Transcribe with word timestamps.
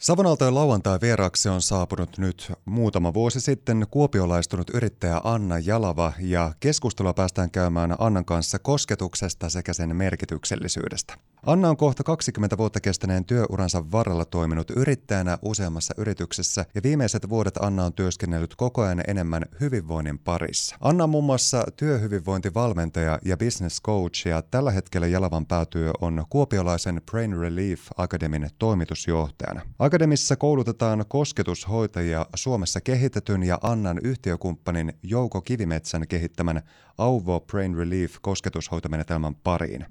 Savonaltojen 0.00 0.54
lauantai 0.54 0.98
vieraaksi 1.02 1.48
on 1.48 1.62
saapunut 1.62 2.18
nyt 2.18 2.52
muutama 2.64 3.14
vuosi 3.14 3.40
sitten 3.40 3.86
kuopiolaistunut 3.90 4.70
yrittäjä 4.70 5.20
Anna 5.24 5.58
Jalava 5.58 6.12
ja 6.18 6.52
keskustelua 6.60 7.14
päästään 7.14 7.50
käymään 7.50 7.96
Annan 7.98 8.24
kanssa 8.24 8.58
kosketuksesta 8.58 9.50
sekä 9.50 9.72
sen 9.72 9.96
merkityksellisyydestä. 9.96 11.14
Anna 11.48 11.68
on 11.68 11.76
kohta 11.76 12.04
20 12.04 12.58
vuotta 12.58 12.80
kestäneen 12.80 13.24
työuransa 13.24 13.92
varrella 13.92 14.24
toiminut 14.24 14.70
yrittäjänä 14.70 15.38
useammassa 15.42 15.94
yrityksessä 15.96 16.64
ja 16.74 16.82
viimeiset 16.82 17.28
vuodet 17.28 17.56
Anna 17.56 17.84
on 17.84 17.92
työskennellyt 17.92 18.54
koko 18.54 18.82
ajan 18.82 19.02
enemmän 19.08 19.44
hyvinvoinnin 19.60 20.18
parissa. 20.18 20.76
Anna 20.80 21.04
on 21.04 21.10
muun 21.10 21.24
muassa 21.24 21.64
työhyvinvointivalmentaja 21.76 23.18
ja 23.24 23.36
business 23.36 23.82
coach 23.82 24.26
ja 24.26 24.42
tällä 24.42 24.70
hetkellä 24.70 25.06
Jalavan 25.06 25.46
päätyö 25.46 25.90
on 26.00 26.24
kuopiolaisen 26.28 27.02
Brain 27.10 27.38
Relief 27.38 27.80
Academyn 27.96 28.50
toimitusjohtajana. 28.58 29.60
Akademissa 29.78 30.36
koulutetaan 30.36 31.04
kosketushoitajia 31.08 32.26
Suomessa 32.36 32.80
kehitetyn 32.80 33.42
ja 33.42 33.58
Annan 33.62 33.98
yhtiökumppanin 34.02 34.92
Jouko 35.02 35.40
Kivimetsän 35.40 36.08
kehittämän 36.08 36.62
Auvo 36.98 37.40
Brain 37.40 37.76
Relief 37.76 38.16
kosketushoitomenetelmän 38.20 39.34
pariin. 39.34 39.86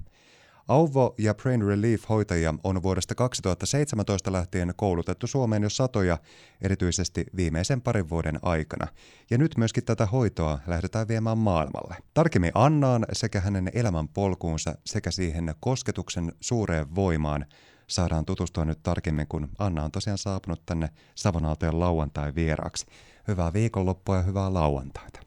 Auvo 0.68 1.14
ja 1.18 1.34
Brain 1.34 1.62
Relief-hoitajia 1.62 2.54
on 2.64 2.82
vuodesta 2.82 3.14
2017 3.14 4.32
lähtien 4.32 4.72
koulutettu 4.76 5.26
Suomeen 5.26 5.62
jo 5.62 5.70
satoja, 5.70 6.18
erityisesti 6.62 7.26
viimeisen 7.36 7.82
parin 7.82 8.08
vuoden 8.08 8.38
aikana. 8.42 8.86
Ja 9.30 9.38
nyt 9.38 9.56
myöskin 9.56 9.84
tätä 9.84 10.06
hoitoa 10.06 10.58
lähdetään 10.66 11.08
viemään 11.08 11.38
maailmalle. 11.38 11.96
Tarkemmin 12.14 12.52
Annaan 12.54 13.06
sekä 13.12 13.40
hänen 13.40 13.70
elämän 13.74 14.08
polkuunsa 14.08 14.74
sekä 14.86 15.10
siihen 15.10 15.54
kosketuksen 15.60 16.32
suureen 16.40 16.94
voimaan– 16.94 17.46
saadaan 17.88 18.24
tutustua 18.24 18.64
nyt 18.64 18.82
tarkemmin, 18.82 19.26
kun 19.28 19.48
Anna 19.58 19.84
on 19.84 19.92
tosiaan 19.92 20.18
saapunut 20.18 20.66
tänne 20.66 20.88
Savonalteen 21.14 21.80
lauantai 21.80 22.34
vieraaksi. 22.34 22.86
Hyvää 23.28 23.52
viikonloppua 23.52 24.16
ja 24.16 24.22
hyvää 24.22 24.54
lauantaita. 24.54 25.20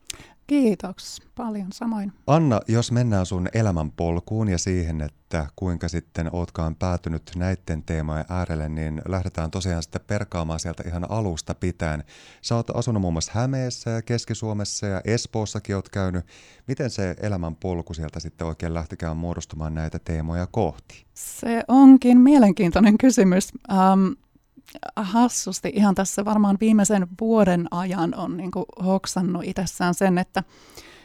Kiitos 0.52 1.22
paljon 1.36 1.68
samoin. 1.74 2.12
Anna, 2.28 2.60
jos 2.68 2.92
mennään 2.92 3.26
sun 3.26 3.48
elämän 3.54 3.92
polkuun 3.92 4.48
ja 4.48 4.58
siihen, 4.58 5.02
että 5.02 5.48
kuinka 5.56 5.88
sitten 5.88 6.30
ootkaan 6.32 6.76
päätynyt 6.76 7.32
näiden 7.36 7.84
teemojen 7.84 8.26
äärelle, 8.30 8.70
niin 8.70 9.02
lähdetään 9.08 9.52
tosiaan 9.52 9.84
sitten 9.84 10.02
perkaamaan 10.08 10.60
sieltä 10.60 10.84
ihan 10.88 11.12
alusta 11.12 11.56
pitäen. 11.56 12.04
Sä 12.42 12.56
oot 12.56 12.70
asunut 12.70 13.02
muun 13.02 13.14
muassa 13.14 13.32
Hämeessä 13.36 13.90
ja 13.90 14.02
Keski-Suomessa 14.02 14.88
ja 14.88 15.02
Espoossakin 15.06 15.76
oot 15.76 15.90
käynyt. 15.90 16.26
Miten 16.68 16.90
se 16.90 17.16
elämän 17.22 17.56
polku 17.56 17.94
sieltä 17.94 18.20
sitten 18.20 18.48
oikein 18.48 18.74
lähtikään 18.74 19.18
muodostumaan 19.18 19.74
näitä 19.74 20.00
teemoja 20.00 20.48
kohti? 20.52 21.06
Se 21.14 21.64
onkin 21.68 22.20
mielenkiintoinen 22.20 22.98
kysymys. 22.98 23.52
Um, 23.54 24.16
hassusti 24.96 25.72
ihan 25.76 25.96
tässä 25.96 26.26
varmaan 26.26 26.58
viimeisen 26.60 27.08
vuoden 27.22 27.68
ajan 27.72 28.16
on 28.16 28.38
niin 28.38 28.52
kuin 28.52 28.66
hoksannut 28.86 29.44
itsessään 29.46 29.94
sen, 29.94 30.18
että 30.18 30.44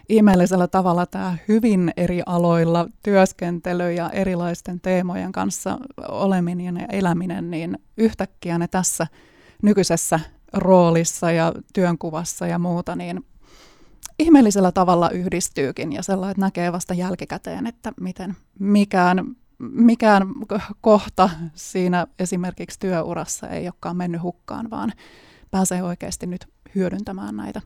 ihmeellisellä 0.09 0.69
tavalla 0.69 1.06
tämä 1.06 1.36
hyvin 1.48 1.92
eri 1.97 2.22
aloilla 2.27 2.89
työskentely 3.03 3.92
ja 3.92 4.11
erilaisten 4.11 4.81
teemojen 4.81 5.33
kanssa 5.33 5.78
oleminen 6.09 6.77
ja 6.77 6.87
eläminen, 6.92 7.50
niin 7.50 7.78
yhtäkkiä 7.97 8.59
ne 8.59 8.69
tässä 8.69 9.06
nykyisessä 9.62 10.20
roolissa 10.53 11.31
ja 11.33 11.53
työnkuvassa 11.75 12.47
ja 12.47 12.59
muuta, 12.59 12.97
niin 12.97 13.25
ihmeellisellä 14.19 14.72
tavalla 14.72 15.11
yhdistyykin 15.11 15.92
ja 15.92 16.03
sellainen, 16.03 16.31
että 16.31 16.41
näkee 16.41 16.72
vasta 16.72 16.94
jälkikäteen, 16.94 17.67
että 17.67 17.92
miten 18.00 18.37
mikään 18.59 19.37
mikään 19.58 20.22
kohta 20.80 21.30
siinä 21.54 22.06
esimerkiksi 22.18 22.78
työurassa 22.78 23.48
ei 23.48 23.66
olekaan 23.66 23.96
mennyt 23.96 24.22
hukkaan, 24.22 24.70
vaan 24.70 24.92
pääsee 25.50 25.82
oikeasti 25.82 26.26
nyt 26.26 26.48
hyödyntämään 26.74 27.36
näitä 27.36 27.62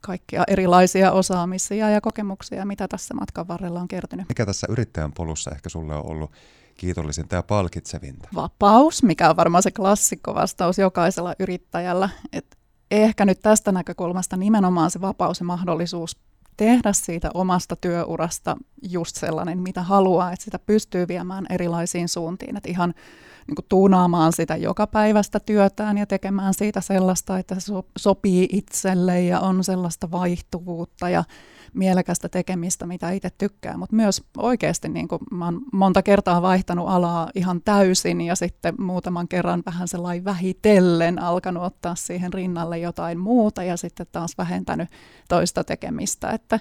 kaikkia 0.00 0.44
erilaisia 0.48 1.12
osaamisia 1.12 1.90
ja 1.90 2.00
kokemuksia, 2.00 2.64
mitä 2.64 2.88
tässä 2.88 3.14
matkan 3.14 3.48
varrella 3.48 3.80
on 3.80 3.88
kertynyt. 3.88 4.28
Mikä 4.28 4.46
tässä 4.46 4.66
yrittäjän 4.70 5.12
polussa 5.12 5.50
ehkä 5.50 5.68
sulle 5.68 5.94
on 5.94 6.06
ollut 6.06 6.30
kiitollisinta 6.76 7.34
ja 7.34 7.42
palkitsevinta? 7.42 8.28
Vapaus, 8.34 9.02
mikä 9.02 9.30
on 9.30 9.36
varmaan 9.36 9.62
se 9.62 9.70
klassikkovastaus 9.70 10.78
jokaisella 10.78 11.34
yrittäjällä. 11.38 12.08
Et 12.32 12.58
ehkä 12.90 13.24
nyt 13.24 13.40
tästä 13.40 13.72
näkökulmasta 13.72 14.36
nimenomaan 14.36 14.90
se 14.90 15.00
vapaus 15.00 15.40
ja 15.40 15.46
mahdollisuus 15.46 16.16
tehdä 16.56 16.92
siitä 16.92 17.30
omasta 17.34 17.76
työurasta 17.76 18.56
just 18.82 19.16
sellainen, 19.16 19.58
mitä 19.58 19.82
haluaa, 19.82 20.32
että 20.32 20.44
sitä 20.44 20.58
pystyy 20.58 21.08
viemään 21.08 21.46
erilaisiin 21.50 22.08
suuntiin, 22.08 22.56
että 22.56 22.70
ihan 22.70 22.94
niin 23.46 23.54
kuin 23.54 23.66
tuunaamaan 23.68 24.32
sitä 24.32 24.56
joka 24.56 24.86
päivästä 24.86 25.40
työtään 25.40 25.98
ja 25.98 26.06
tekemään 26.06 26.54
siitä 26.54 26.80
sellaista, 26.80 27.38
että 27.38 27.60
se 27.60 27.72
sopii 27.98 28.48
itselle 28.52 29.20
ja 29.22 29.40
on 29.40 29.64
sellaista 29.64 30.10
vaihtuvuutta 30.10 31.08
ja 31.08 31.24
mielekästä 31.76 32.28
tekemistä, 32.28 32.86
mitä 32.86 33.10
itse 33.10 33.30
tykkää, 33.38 33.76
mutta 33.76 33.96
myös 33.96 34.22
oikeasti 34.36 34.88
niin 34.88 35.08
kuin 35.08 35.20
mä 35.30 35.44
oon 35.44 35.60
monta 35.72 36.02
kertaa 36.02 36.42
vaihtanut 36.42 36.88
alaa 36.88 37.30
ihan 37.34 37.62
täysin 37.62 38.20
ja 38.20 38.34
sitten 38.34 38.74
muutaman 38.78 39.28
kerran 39.28 39.62
vähän 39.66 39.88
sellainen 39.88 40.24
vähitellen 40.24 41.22
alkanut 41.22 41.62
ottaa 41.62 41.94
siihen 41.94 42.32
rinnalle 42.32 42.78
jotain 42.78 43.18
muuta 43.18 43.62
ja 43.62 43.76
sitten 43.76 44.06
taas 44.12 44.38
vähentänyt 44.38 44.88
toista 45.28 45.64
tekemistä, 45.64 46.30
että 46.30 46.60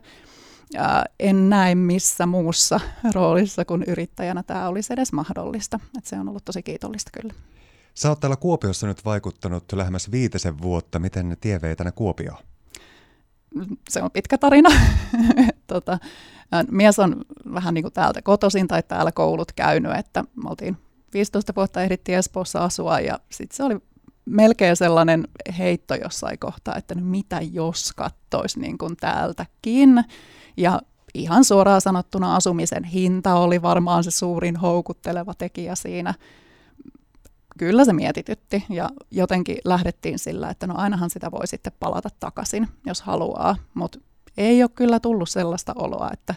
ää, 0.78 1.06
en 1.20 1.50
näe 1.50 1.76
missä 1.76 2.26
muussa 2.26 2.80
roolissa 3.14 3.66
kuin 3.66 3.84
yrittäjänä 3.88 4.44
tämä 4.44 4.68
olisi 4.68 4.94
edes 4.94 5.14
mahdollista, 5.14 5.80
että 5.98 6.10
se 6.10 6.20
on 6.20 6.30
ollut 6.30 6.46
tosi 6.46 6.64
kiitollista 6.64 7.12
kyllä. 7.22 7.34
Sä 7.94 8.10
oot 8.10 8.20
täällä 8.20 8.36
Kuopiossa 8.36 8.88
nyt 8.88 9.06
vaikuttanut 9.06 9.64
lähemmäs 9.74 10.12
viitisen 10.12 10.62
vuotta. 10.62 11.00
Miten 11.00 11.38
tie 11.42 11.62
vei 11.62 11.76
tänne 11.76 11.92
Kuopioon? 11.92 12.55
Se 13.90 14.02
on 14.02 14.12
pitkä 14.12 14.38
tarina. 14.38 14.70
tota, 15.68 15.98
mies 16.72 17.00
on 17.00 17.16
vähän 17.54 17.74
niin 17.74 17.84
kuin 17.84 17.94
täältä 17.94 18.22
kotoisin 18.22 18.68
tai 18.68 18.84
täällä 18.84 19.12
koulut 19.12 19.52
käynyt, 19.52 19.92
että 19.92 20.24
me 20.44 20.50
oltiin 20.50 20.78
15 21.14 21.54
vuotta 21.56 21.84
ehdittiin 21.84 22.18
Espoossa 22.18 22.64
asua 22.64 23.00
ja 23.00 23.20
sitten 23.32 23.58
se 23.58 23.64
oli 23.64 23.78
melkein 24.26 24.76
sellainen 24.76 25.28
heitto 25.58 25.96
jossain 25.96 26.40
kohtaa, 26.40 26.76
että 26.76 26.96
mitä 26.96 27.40
jos 27.52 27.94
kattoisi 27.96 28.60
niin 28.60 28.78
kuin 28.78 28.96
täältäkin. 28.98 30.04
Ja 30.58 30.82
ihan 31.14 31.44
suoraan 31.44 31.82
sanottuna 31.82 32.36
asumisen 32.36 32.84
hinta 32.84 33.36
oli 33.36 33.62
varmaan 33.62 34.04
se 34.04 34.12
suurin 34.12 34.56
houkutteleva 34.56 35.34
tekijä 35.34 35.76
siinä 35.76 36.14
kyllä 37.58 37.86
se 37.86 37.94
mietitytti 37.94 38.66
ja 38.70 38.90
jotenkin 39.12 39.58
lähdettiin 39.66 40.20
sillä, 40.20 40.50
että 40.50 40.68
no 40.68 40.74
ainahan 40.78 41.10
sitä 41.10 41.32
voi 41.32 41.48
sitten 41.48 41.74
palata 41.80 42.10
takaisin, 42.20 42.68
jos 42.86 43.02
haluaa, 43.02 43.56
mutta 43.74 44.00
ei 44.38 44.64
ole 44.64 44.72
kyllä 44.76 45.00
tullut 45.00 45.30
sellaista 45.30 45.74
oloa, 45.76 46.10
että, 46.14 46.36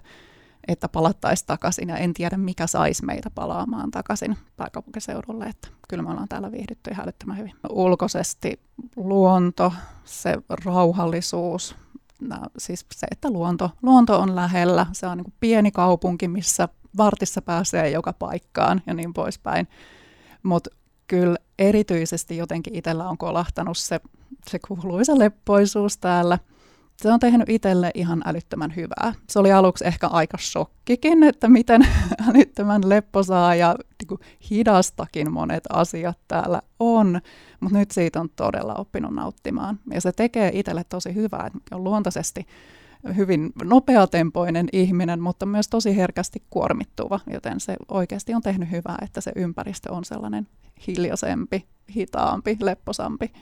että 0.69 0.89
palattaisiin 0.89 1.47
takaisin 1.47 1.89
ja 1.89 1.97
en 1.97 2.15
tiedä 2.15 2.37
mikä 2.37 2.67
saisi 2.67 3.05
meitä 3.05 3.31
palaamaan 3.31 3.91
takaisin 3.91 4.37
pääkaupunkiseudulle, 4.57 5.45
että 5.45 5.69
kyllä 5.89 6.03
me 6.03 6.11
ollaan 6.11 6.29
täällä 6.29 6.53
viihdytty 6.53 6.91
ihan 6.91 7.05
älyttömän 7.05 7.39
hyvin. 7.39 7.55
Ulkoisesti 7.71 8.61
luonto, 8.97 9.73
se 10.05 10.35
rauhallisuus, 10.65 11.77
no, 12.21 12.37
siis 12.59 12.87
se, 12.95 13.07
että 13.11 13.31
luonto, 13.31 13.71
luonto 13.83 14.21
on 14.21 14.37
lähellä, 14.37 14.87
se 14.93 15.07
on 15.07 15.19
niin 15.19 15.35
pieni 15.41 15.71
kaupunki, 15.71 16.29
missä 16.29 16.69
vartissa 16.97 17.43
pääsee 17.43 17.91
joka 17.91 18.13
paikkaan 18.13 18.83
ja 18.87 18.95
niin 18.95 19.15
poispäin. 19.15 19.69
Mutta 20.43 20.71
kyllä 21.09 21.37
erityisesti 21.59 22.37
jotenkin 22.37 22.75
itsellä 22.75 23.09
on 23.09 23.19
kolahtanut 23.19 23.79
se, 23.79 24.01
se 24.51 24.59
kuuluisa 24.69 25.19
leppoisuus 25.19 25.99
täällä. 25.99 26.39
Se 26.97 27.13
on 27.13 27.21
tehnyt 27.21 27.49
itselle 27.49 27.91
ihan 27.95 28.23
älyttömän 28.27 28.77
hyvää. 28.77 29.15
Se 29.29 29.39
oli 29.39 29.53
aluksi 29.53 29.87
ehkä 29.87 30.07
aika 30.07 30.39
shokkikin, 30.39 31.23
että 31.23 31.49
miten 31.49 31.89
älyttömän 32.29 32.89
lepposaa 32.89 33.55
ja 33.55 33.77
niin 34.01 34.09
kuin 34.09 34.21
hidastakin 34.51 35.33
monet 35.33 35.65
asiat 35.73 36.19
täällä 36.29 36.63
on, 36.81 37.21
mutta 37.61 37.79
nyt 37.79 37.91
siitä 37.91 38.21
on 38.21 38.29
todella 38.37 38.75
oppinut 38.75 39.15
nauttimaan. 39.15 39.79
Ja 39.93 40.01
se 40.01 40.13
tekee 40.13 40.51
itselle 40.55 40.85
tosi 40.85 41.15
hyvää, 41.15 41.47
että 41.47 41.77
on 41.77 41.85
luontaisesti 41.85 42.47
hyvin 43.17 43.53
nopeatempoinen 43.65 44.69
ihminen, 44.73 45.21
mutta 45.21 45.47
myös 45.47 45.69
tosi 45.69 45.97
herkästi 45.97 46.43
kuormittuva, 46.51 47.21
joten 47.33 47.61
se 47.61 47.77
oikeasti 47.89 48.35
on 48.35 48.43
tehnyt 48.43 48.71
hyvää, 48.71 48.99
että 49.03 49.21
se 49.21 49.33
ympäristö 49.37 49.93
on 49.93 50.05
sellainen 50.05 50.49
hiljaisempi, 50.87 51.67
hitaampi, 51.97 52.57
lepposampi. 52.61 53.33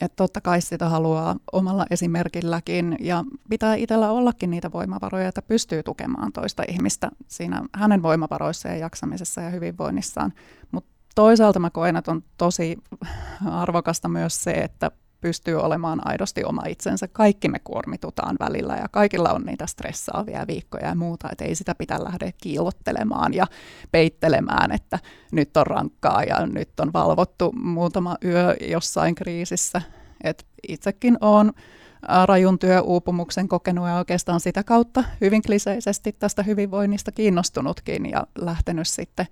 Että 0.00 0.16
totta 0.16 0.40
kai 0.40 0.60
sitä 0.60 0.88
haluaa 0.88 1.36
omalla 1.52 1.86
esimerkilläkin 1.90 2.96
ja 3.00 3.24
pitää 3.50 3.74
itsellä 3.74 4.10
ollakin 4.10 4.50
niitä 4.50 4.72
voimavaroja, 4.72 5.28
että 5.28 5.42
pystyy 5.42 5.82
tukemaan 5.82 6.32
toista 6.32 6.62
ihmistä 6.68 7.10
siinä 7.28 7.62
hänen 7.74 8.02
voimavaroissa 8.02 8.68
ja 8.68 8.76
jaksamisessa 8.76 9.40
ja 9.40 9.50
hyvinvoinnissaan. 9.50 10.32
Mutta 10.72 10.90
toisaalta 11.14 11.58
mä 11.58 11.70
koen, 11.70 11.96
että 11.96 12.10
on 12.10 12.22
tosi 12.36 12.78
arvokasta 13.46 14.08
myös 14.08 14.42
se, 14.42 14.50
että 14.50 14.90
pystyy 15.24 15.60
olemaan 15.60 16.08
aidosti 16.08 16.44
oma 16.44 16.62
itsensä. 16.68 17.08
Kaikki 17.08 17.48
me 17.48 17.58
kuormitutaan 17.58 18.36
välillä 18.40 18.76
ja 18.76 18.88
kaikilla 18.90 19.32
on 19.32 19.42
niitä 19.42 19.66
stressaavia 19.66 20.46
viikkoja 20.46 20.86
ja 20.86 20.94
muuta, 20.94 21.28
että 21.32 21.44
ei 21.44 21.54
sitä 21.54 21.74
pitää 21.74 22.04
lähteä 22.04 22.32
kiilottelemaan 22.42 23.34
ja 23.34 23.46
peittelemään, 23.92 24.72
että 24.72 24.98
nyt 25.32 25.56
on 25.56 25.66
rankkaa 25.66 26.22
ja 26.22 26.46
nyt 26.46 26.80
on 26.80 26.92
valvottu 26.92 27.52
muutama 27.52 28.16
yö 28.24 28.56
jossain 28.60 29.14
kriisissä. 29.14 29.82
Et 30.24 30.46
itsekin 30.68 31.18
olen 31.20 31.52
rajun 32.24 32.58
työuupumuksen 32.58 33.48
kokenut 33.48 33.88
ja 33.88 33.96
oikeastaan 33.96 34.40
sitä 34.40 34.64
kautta 34.64 35.04
hyvin 35.20 35.42
kliseisesti 35.42 36.12
tästä 36.12 36.42
hyvinvoinnista 36.42 37.12
kiinnostunutkin 37.12 38.10
ja 38.10 38.26
lähtenyt 38.38 38.88
sitten 38.88 39.26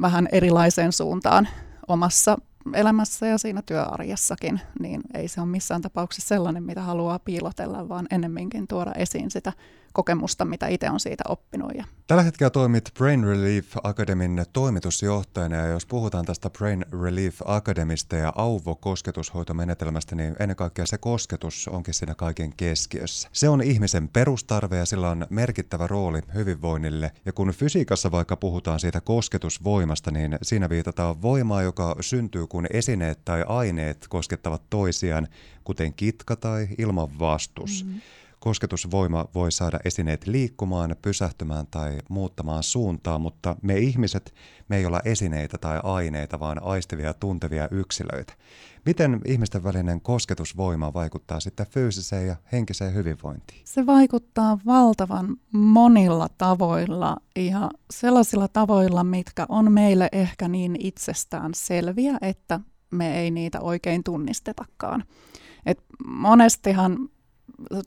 vähän 0.00 0.28
erilaiseen 0.32 0.92
suuntaan 0.92 1.48
omassa 1.88 2.38
elämässä 2.74 3.26
ja 3.26 3.38
siinä 3.38 3.62
työarjessakin, 3.62 4.60
niin 4.80 5.00
ei 5.14 5.28
se 5.28 5.40
ole 5.40 5.48
missään 5.48 5.82
tapauksessa 5.82 6.28
sellainen, 6.28 6.62
mitä 6.62 6.82
haluaa 6.82 7.18
piilotella, 7.18 7.88
vaan 7.88 8.06
ennemminkin 8.10 8.66
tuoda 8.68 8.92
esiin 8.92 9.30
sitä 9.30 9.52
kokemusta, 9.92 10.44
mitä 10.44 10.68
itse 10.68 10.90
on 10.90 11.00
siitä 11.00 11.24
oppinut. 11.28 11.72
Ja. 11.74 11.84
Tällä 12.06 12.22
hetkellä 12.22 12.50
toimit 12.50 12.90
Brain 12.94 13.24
Relief 13.24 13.76
Academyn 13.82 14.46
toimitusjohtajana, 14.52 15.56
ja 15.56 15.66
jos 15.66 15.86
puhutaan 15.86 16.24
tästä 16.24 16.50
Brain 16.50 16.84
Relief 17.02 17.40
Academista 17.44 18.16
ja 18.16 18.32
auvo-kosketushoitomenetelmästä, 18.36 20.16
niin 20.16 20.36
ennen 20.40 20.56
kaikkea 20.56 20.86
se 20.86 20.98
kosketus 20.98 21.68
onkin 21.68 21.94
siinä 21.94 22.14
kaiken 22.14 22.52
keskiössä. 22.56 23.28
Se 23.32 23.48
on 23.48 23.62
ihmisen 23.62 24.08
perustarve 24.08 24.76
ja 24.76 24.86
sillä 24.86 25.10
on 25.10 25.26
merkittävä 25.30 25.86
rooli 25.86 26.20
hyvinvoinnille, 26.34 27.12
ja 27.26 27.32
kun 27.32 27.50
fysiikassa 27.50 28.10
vaikka 28.10 28.36
puhutaan 28.36 28.80
siitä 28.80 29.00
kosketusvoimasta, 29.00 30.10
niin 30.10 30.38
siinä 30.42 30.68
viitataan 30.68 31.22
voimaa, 31.22 31.62
joka 31.62 31.96
syntyy 32.00 32.46
kun 32.46 32.66
esineet 32.70 33.24
tai 33.24 33.44
aineet 33.48 34.06
koskettavat 34.08 34.62
toisiaan, 34.70 35.28
kuten 35.64 35.94
kitka 35.94 36.36
tai 36.36 36.68
ilmanvastus. 36.78 37.84
Mm-hmm. 37.84 38.00
Kosketusvoima 38.48 39.26
voi 39.34 39.52
saada 39.52 39.78
esineet 39.84 40.26
liikkumaan, 40.26 40.96
pysähtymään 41.02 41.66
tai 41.70 41.98
muuttamaan 42.08 42.62
suuntaa, 42.62 43.18
mutta 43.18 43.56
me 43.62 43.78
ihmiset, 43.78 44.34
me 44.68 44.76
ei 44.76 44.86
olla 44.86 45.00
esineitä 45.04 45.58
tai 45.58 45.80
aineita, 45.82 46.40
vaan 46.40 46.62
aistivia 46.62 47.14
tuntevia 47.14 47.68
yksilöitä. 47.70 48.32
Miten 48.86 49.20
ihmisten 49.24 49.64
välinen 49.64 50.00
kosketusvoima 50.00 50.94
vaikuttaa 50.94 51.40
sitten 51.40 51.66
fyysiseen 51.66 52.26
ja 52.26 52.36
henkiseen 52.52 52.94
hyvinvointiin? 52.94 53.60
Se 53.64 53.86
vaikuttaa 53.86 54.58
valtavan 54.66 55.36
monilla 55.52 56.28
tavoilla 56.38 57.16
ja 57.36 57.70
sellaisilla 57.90 58.48
tavoilla, 58.48 59.04
mitkä 59.04 59.46
on 59.48 59.72
meille 59.72 60.08
ehkä 60.12 60.48
niin 60.48 60.76
itsestään 60.78 61.54
selviä, 61.54 62.18
että 62.20 62.60
me 62.90 63.20
ei 63.20 63.30
niitä 63.30 63.60
oikein 63.60 64.04
tunnistetakaan. 64.04 65.04
Et 65.66 65.82
monestihan 66.06 67.08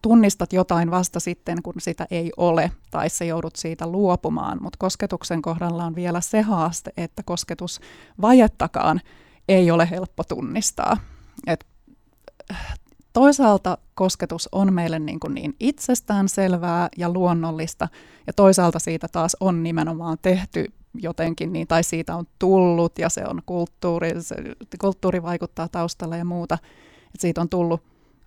tunnistat 0.02 0.54
jotain 0.54 0.92
vasta 0.92 1.20
sitten, 1.20 1.62
kun 1.62 1.74
sitä 1.78 2.08
ei 2.12 2.32
ole, 2.38 2.72
tai 2.92 3.10
se 3.10 3.26
joudut 3.26 3.56
siitä 3.56 3.88
luopumaan, 3.88 4.58
mutta 4.62 4.78
kosketuksen 4.80 5.42
kohdalla 5.42 5.86
on 5.86 5.96
vielä 5.96 6.22
se 6.22 6.42
haaste, 6.42 6.92
että 6.98 7.24
kosketusvajettakaan 7.24 9.02
ei 9.48 9.72
ole 9.72 9.90
helppo 9.90 10.24
tunnistaa. 10.24 10.98
Et 11.48 11.66
toisaalta 13.14 13.78
kosketus 13.94 14.50
on 14.52 14.74
meille 14.74 15.00
niin, 15.00 15.20
kuin 15.20 15.34
niin 15.34 15.56
itsestään 15.60 16.30
selvää 16.30 16.90
ja 16.98 17.10
luonnollista, 17.10 17.88
ja 18.28 18.34
toisaalta 18.34 18.80
siitä 18.80 19.08
taas 19.08 19.38
on 19.40 19.64
nimenomaan 19.64 20.18
tehty 20.22 20.66
jotenkin, 20.94 21.54
niin, 21.54 21.68
tai 21.68 21.84
siitä 21.84 22.16
on 22.16 22.26
tullut, 22.40 23.00
ja 23.00 23.10
se 23.10 23.24
on 23.28 23.42
kulttuuri, 23.46 24.22
se, 24.22 24.36
kulttuuri 24.82 25.24
vaikuttaa 25.24 25.68
taustalla 25.68 26.18
ja 26.18 26.26
muuta, 26.26 26.58
että 27.06 27.22
siitä 27.22 27.42
on 27.42 27.50
tullut 27.50 27.84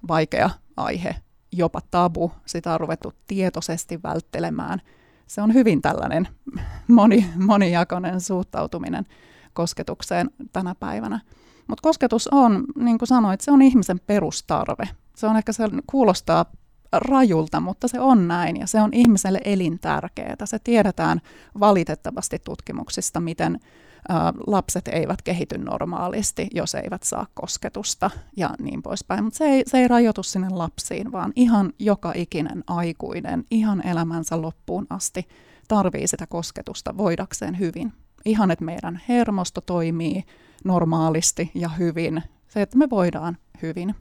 vaikea 0.09 0.51
aihe 0.77 1.17
jopa 1.57 1.81
tabu, 1.91 2.33
sitä 2.47 2.75
on 2.75 2.81
ruvettu 2.81 3.13
tietoisesti 3.27 4.03
välttelemään. 4.03 4.83
Se 5.27 5.43
on 5.43 5.55
hyvin 5.55 5.83
tällainen 5.83 6.29
moni, 6.89 7.27
monijakoinen 7.37 8.21
suhtautuminen 8.21 9.07
kosketukseen 9.53 10.31
tänä 10.53 10.75
päivänä. 10.75 11.21
Mutta 11.69 11.83
kosketus 11.83 12.29
on, 12.29 12.65
niin 12.77 12.99
kuin 12.99 13.09
sanoit, 13.09 13.41
se 13.41 13.51
on 13.51 13.63
ihmisen 13.63 14.01
perustarve. 14.01 14.89
Se 15.17 15.27
on 15.27 15.37
ehkä 15.37 15.53
se 15.53 15.65
kuulostaa 15.87 16.47
rajulta, 16.93 17.61
mutta 17.61 17.89
se 17.89 18.01
on 18.01 18.29
näin 18.29 18.57
ja 18.57 18.67
se 18.67 18.81
on 18.81 18.91
ihmiselle 18.93 19.41
elintärkeää. 19.45 20.37
Se 20.45 20.59
tiedetään 20.59 21.21
valitettavasti 21.61 22.39
tutkimuksista, 22.39 23.21
miten 23.21 23.61
lapset 24.47 24.89
eivät 24.89 25.23
kehity 25.23 25.59
normaalisti, 25.59 26.49
jos 26.55 26.75
eivät 26.75 27.03
saa 27.03 27.27
kosketusta 27.35 28.11
ja 28.37 28.51
niin 28.59 28.83
poispäin. 28.83 29.25
Mutta 29.25 29.37
se 29.37 29.45
ei, 29.45 29.63
se 29.67 29.79
ei 29.79 29.89
rajoitu 29.89 30.23
sinne 30.23 30.49
lapsiin, 30.51 31.13
vaan 31.13 31.33
ihan 31.37 31.73
joka 31.79 32.13
ikinen 32.17 32.65
aikuinen, 32.67 33.45
ihan 33.51 33.87
elämänsä 33.87 34.43
loppuun 34.43 34.87
asti 34.91 35.29
tarvii 35.69 36.09
sitä 36.09 36.27
kosketusta 36.27 36.97
voidakseen 36.97 37.59
hyvin. 37.59 37.93
Ihan, 38.25 38.51
että 38.51 38.65
meidän 38.65 39.01
hermosto 39.09 39.61
toimii 39.61 40.25
normaalisti 40.65 41.51
ja 41.55 41.69
hyvin. 41.69 42.23
Se, 42.49 42.63
että 42.63 42.79
me 42.79 42.91
voidaan 42.91 43.37
hyvin. 43.63 43.95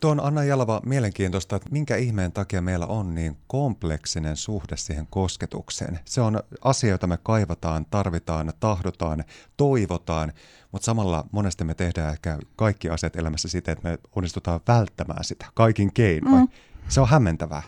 Tuo 0.00 0.10
on 0.10 0.20
Anna 0.20 0.44
Jalava 0.44 0.80
mielenkiintoista, 0.86 1.56
että 1.56 1.70
minkä 1.70 1.96
ihmeen 1.96 2.32
takia 2.32 2.62
meillä 2.62 2.86
on 2.86 3.14
niin 3.14 3.36
kompleksinen 3.46 4.36
suhde 4.36 4.76
siihen 4.76 5.06
kosketukseen. 5.10 6.00
Se 6.04 6.20
on 6.20 6.40
asia, 6.64 6.90
jota 6.90 7.06
me 7.06 7.18
kaivataan, 7.22 7.86
tarvitaan, 7.90 8.52
tahdotaan, 8.60 9.24
toivotaan, 9.56 10.32
mutta 10.72 10.84
samalla 10.84 11.24
monesti 11.32 11.64
me 11.64 11.74
tehdään 11.74 12.12
ehkä 12.12 12.38
kaikki 12.56 12.90
asiat 12.90 13.16
elämässä 13.16 13.48
siten, 13.48 13.72
että 13.72 13.88
me 13.88 13.98
onnistutaan 14.16 14.60
välttämään 14.68 15.24
sitä 15.24 15.46
kaikin 15.54 15.92
keinoin. 15.92 16.40
Mm. 16.40 16.48
Se 16.88 17.00
on 17.00 17.08
hämmentävää. 17.08 17.62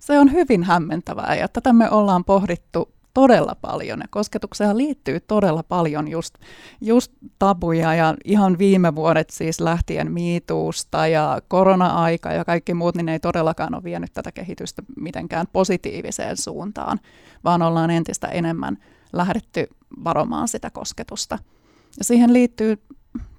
Se 0.00 0.18
on 0.18 0.32
hyvin 0.32 0.64
hämmentävää 0.64 1.34
ja 1.34 1.48
tätä 1.48 1.72
me 1.72 1.90
ollaan 1.90 2.24
pohdittu 2.24 2.99
todella 3.14 3.56
paljon. 3.60 3.98
Ja 3.98 4.06
kosketukseen 4.10 4.78
liittyy 4.78 5.20
todella 5.20 5.62
paljon 5.62 6.08
just, 6.08 6.34
just 6.80 7.12
tabuja 7.38 7.94
ja 7.94 8.14
ihan 8.24 8.58
viime 8.58 8.94
vuodet 8.94 9.30
siis 9.30 9.60
lähtien 9.60 10.12
miituusta 10.12 11.06
ja 11.06 11.42
korona-aika 11.48 12.32
ja 12.32 12.44
kaikki 12.44 12.74
muut, 12.74 12.94
niin 12.94 13.06
ne 13.06 13.12
ei 13.12 13.20
todellakaan 13.20 13.74
ole 13.74 13.84
vienyt 13.84 14.12
tätä 14.12 14.32
kehitystä 14.32 14.82
mitenkään 14.96 15.46
positiiviseen 15.52 16.36
suuntaan, 16.36 17.00
vaan 17.44 17.62
ollaan 17.62 17.90
entistä 17.90 18.28
enemmän 18.28 18.76
lähdetty 19.12 19.66
varomaan 20.04 20.48
sitä 20.48 20.70
kosketusta. 20.70 21.38
Ja 21.98 22.04
siihen 22.04 22.32
liittyy, 22.32 22.82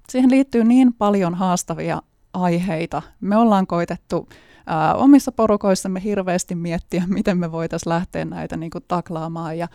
siihen 0.08 0.30
liittyy 0.30 0.64
niin 0.64 0.94
paljon 0.94 1.34
haastavia 1.34 2.02
aiheita. 2.32 3.02
Me 3.20 3.36
ollaan 3.36 3.66
koitettu 3.66 4.28
ää, 4.66 4.94
omissa 4.94 5.32
porukoissamme 5.32 6.02
hirveästi 6.02 6.54
miettiä, 6.54 7.04
miten 7.14 7.38
me 7.38 7.52
voitaisiin 7.52 7.90
lähteä 7.90 8.24
näitä 8.24 8.56
niin 8.56 8.70
kuin, 8.70 8.84
taklaamaan 8.88 9.58
ja 9.58 9.68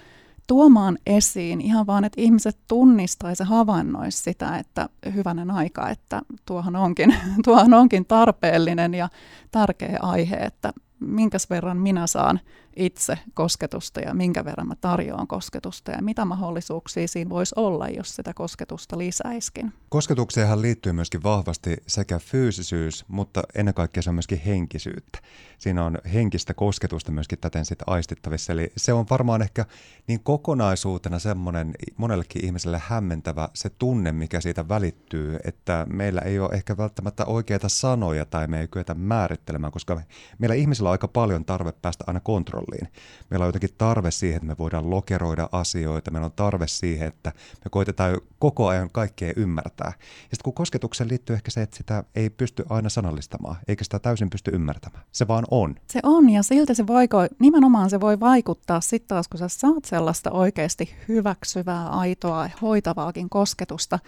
tuomaan 0.48 0.98
esiin 1.06 1.62
ihan 1.62 1.88
vaan, 1.88 2.04
että 2.04 2.22
ihmiset 2.22 2.58
tunnistaisi 2.68 3.44
ja 3.44 3.48
havainnoisi 3.48 4.18
sitä, 4.18 4.58
että 4.58 4.90
hyvänen 5.14 5.52
aika, 5.52 5.90
että 5.90 6.22
tuohon 6.46 6.76
onkin, 6.76 7.16
tuohon 7.46 7.74
onkin 7.74 8.06
tarpeellinen 8.06 8.94
ja 8.94 9.10
tärkeä 9.52 10.00
aihe, 10.02 10.36
että 10.36 10.74
minkäs 11.00 11.50
verran 11.50 11.78
minä 11.78 12.08
saan 12.08 12.40
itse 12.78 13.18
kosketusta 13.34 14.00
ja 14.00 14.14
minkä 14.14 14.46
verran 14.46 14.68
mä 14.68 14.76
tarjoan 14.76 15.28
kosketusta 15.28 15.92
ja 15.92 16.02
mitä 16.02 16.26
mahdollisuuksia 16.26 17.08
siinä 17.08 17.30
voisi 17.30 17.56
olla, 17.56 17.88
jos 17.88 18.16
sitä 18.16 18.34
kosketusta 18.34 18.98
lisäiskin. 18.98 19.74
Kosketukseenhan 19.90 20.62
liittyy 20.62 20.94
myöskin 20.94 21.24
vahvasti 21.24 21.78
sekä 21.88 22.20
fyysisyys, 22.20 23.06
mutta 23.08 23.44
ennen 23.56 23.74
kaikkea 23.74 24.04
se 24.04 24.10
on 24.10 24.16
myöskin 24.16 24.42
henkisyyttä. 24.46 25.20
Siinä 25.58 25.86
on 25.86 25.98
henkistä 26.14 26.54
kosketusta 26.54 27.12
myöskin 27.12 27.40
täten 27.40 27.66
sitten 27.66 27.90
aistittavissa, 27.90 28.54
eli 28.54 28.72
se 28.78 28.94
on 28.94 29.06
varmaan 29.10 29.42
ehkä 29.42 29.66
niin 30.08 30.24
kokonaisuutena 30.24 31.20
semmoinen 31.20 31.74
monellekin 31.98 32.46
ihmiselle 32.46 32.82
hämmentävä 32.86 33.50
se 33.54 33.70
tunne, 33.70 34.12
mikä 34.12 34.42
siitä 34.42 34.68
välittyy, 34.68 35.38
että 35.44 35.88
meillä 35.90 36.22
ei 36.22 36.40
ole 36.40 36.50
ehkä 36.54 36.78
välttämättä 36.78 37.26
oikeita 37.26 37.70
sanoja 37.70 38.26
tai 38.26 38.48
me 38.48 38.60
ei 38.60 38.68
kyetä 38.68 38.94
määrittelemään, 38.94 39.72
koska 39.72 40.02
meillä 40.40 40.56
ihmisillä 40.56 40.90
on 40.90 40.92
aika 40.92 41.08
paljon 41.08 41.46
tarve 41.46 41.72
päästä 41.72 42.04
aina 42.08 42.20
kontrolliin 42.20 42.67
kontrolliin. 42.68 42.94
Meillä 43.30 43.44
on 43.44 43.48
jotenkin 43.48 43.70
tarve 43.78 44.12
siihen, 44.12 44.36
että 44.38 44.48
me 44.48 44.58
voidaan 44.58 44.90
lokeroida 44.90 45.50
asioita, 45.52 46.12
meillä 46.12 46.26
on 46.26 46.32
tarve 46.36 46.68
siihen, 46.68 47.08
että 47.08 47.32
me 47.66 47.70
koitetaan 47.70 48.18
koko 48.40 48.68
ajan 48.68 48.90
kaikkea 48.92 49.34
ymmärtää. 49.36 49.94
Ja 49.98 50.04
sitten 50.22 50.44
kun 50.44 50.54
kosketukseen 50.54 51.10
liittyy 51.10 51.36
ehkä 51.36 51.52
se, 51.52 51.62
että 51.62 51.78
sitä 51.78 52.04
ei 52.16 52.30
pysty 52.30 52.66
aina 52.70 52.90
sanallistamaan, 52.90 53.56
eikä 53.68 53.84
sitä 53.84 54.00
täysin 54.00 54.30
pysty 54.30 54.52
ymmärtämään. 54.54 55.04
Se 55.12 55.28
vaan 55.28 55.46
on. 55.52 55.76
Se 55.88 56.00
on, 56.04 56.30
ja 56.30 56.44
silti 56.44 56.76
se 56.76 56.88
voi, 56.88 57.08
nimenomaan 57.40 57.90
se 57.90 58.00
voi 58.00 58.20
vaikuttaa 58.20 58.82
sitten 58.82 59.08
taas, 59.08 59.28
kun 59.28 59.38
sä 59.38 59.48
saat 59.48 59.86
sellaista 59.86 60.32
oikeasti 60.32 60.96
hyväksyvää, 61.08 61.88
aitoa, 61.90 62.50
hoitavaakin 62.62 63.30
kosketusta, 63.30 64.00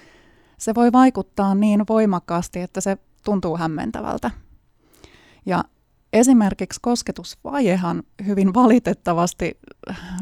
se 0.58 0.76
voi 0.76 0.92
vaikuttaa 0.92 1.56
niin 1.56 1.84
voimakkaasti, 1.90 2.60
että 2.60 2.82
se 2.82 2.98
tuntuu 3.24 3.58
hämmentävältä. 3.58 4.32
Ja 5.46 5.64
esimerkiksi 6.14 6.80
kosketusvajehan 6.82 8.04
hyvin 8.26 8.54
valitettavasti 8.54 9.60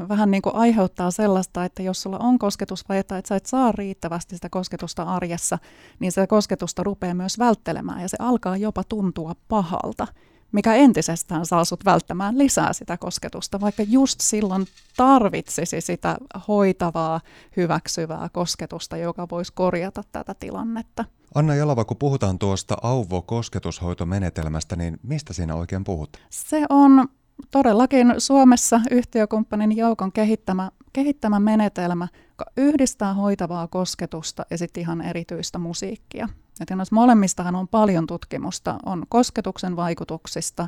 vähän 0.10 0.32
niin 0.32 0.42
kuin 0.42 0.56
aiheuttaa 0.56 1.12
sellaista, 1.12 1.66
että 1.66 1.84
jos 1.84 2.02
sulla 2.02 2.18
on 2.20 2.40
kosketusvajetta, 2.40 3.18
että 3.18 3.30
sä 3.30 3.36
et 3.36 3.46
saa 3.46 3.72
riittävästi 3.72 4.36
sitä 4.36 4.50
kosketusta 4.50 5.04
arjessa, 5.04 5.60
niin 6.00 6.12
se 6.12 6.28
kosketusta 6.28 6.84
rupeaa 6.84 7.14
myös 7.14 7.40
välttelemään 7.40 8.02
ja 8.02 8.10
se 8.10 8.18
alkaa 8.20 8.58
jopa 8.58 8.84
tuntua 8.84 9.36
pahalta 9.48 10.08
mikä 10.52 10.76
entisestään 10.76 11.46
saa 11.46 11.66
sut 11.66 11.86
välttämään 11.86 12.38
lisää 12.38 12.74
sitä 12.74 12.98
kosketusta, 12.98 13.62
vaikka 13.62 13.84
just 13.84 14.22
silloin 14.22 14.66
tarvitsisi 14.98 15.82
sitä 15.82 16.18
hoitavaa, 16.48 17.22
hyväksyvää 17.58 18.30
kosketusta, 18.34 18.98
joka 18.98 19.28
voisi 19.32 19.54
korjata 19.54 20.04
tätä 20.12 20.34
tilannetta. 20.34 21.06
Anna 21.36 21.56
Jalava, 21.56 21.86
kun 21.86 21.98
puhutaan 21.98 22.40
tuosta 22.40 22.78
auvo-kosketushoitomenetelmästä, 22.82 24.76
niin 24.76 25.00
mistä 25.04 25.34
siinä 25.34 25.56
oikein 25.56 25.84
puhut? 25.84 26.18
Se 26.30 26.66
on 26.70 27.08
todellakin 27.52 28.14
Suomessa 28.18 28.82
yhtiökumppanin 28.92 29.78
joukon 29.78 30.12
kehittämä, 30.12 30.72
kehittämä 30.94 31.40
menetelmä, 31.40 32.08
joka 32.30 32.46
yhdistää 32.58 33.14
hoitavaa 33.14 33.68
kosketusta 33.68 34.46
ja 34.50 34.58
sitten 34.58 34.82
ihan 34.82 35.02
erityistä 35.02 35.58
musiikkia. 35.58 36.30
Et 36.62 36.70
noissa 36.78 36.96
molemmistahan 36.96 37.56
on 37.56 37.68
paljon 37.68 38.08
tutkimusta, 38.08 38.76
on 38.86 39.06
kosketuksen 39.10 39.76
vaikutuksista, 39.76 40.68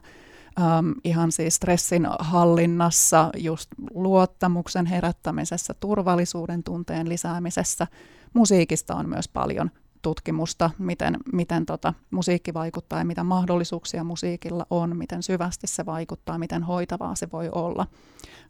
ähm, 0.61 0.91
ihan 1.03 1.31
siis 1.31 1.55
stressin 1.55 2.07
hallinnassa, 2.19 3.29
just 3.37 3.69
luottamuksen 3.93 4.85
herättämisessä, 4.85 5.73
turvallisuuden 5.73 6.63
tunteen 6.63 7.09
lisäämisessä. 7.09 7.87
Musiikista 8.33 8.95
on 8.95 9.09
myös 9.09 9.27
paljon 9.27 9.71
tutkimusta, 10.01 10.69
miten, 10.77 11.17
miten 11.33 11.65
tota, 11.65 11.93
musiikki 12.11 12.53
vaikuttaa 12.53 12.99
ja 12.99 13.05
mitä 13.05 13.23
mahdollisuuksia 13.23 14.03
musiikilla 14.03 14.65
on, 14.69 14.97
miten 14.97 15.23
syvästi 15.23 15.67
se 15.67 15.85
vaikuttaa, 15.85 16.37
miten 16.37 16.63
hoitavaa 16.63 17.15
se 17.15 17.27
voi 17.31 17.49
olla. 17.51 17.87